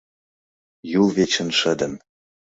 Юл 1.01 1.07
вечын 1.17 1.49
шыдын 1.59 1.93